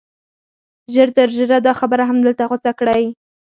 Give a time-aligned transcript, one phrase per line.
[0.93, 3.03] ژر تر ژره دا خبره همدلته غوڅه کړئ